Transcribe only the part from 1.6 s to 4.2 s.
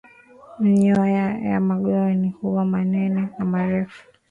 mgongoni huwa manene na marefu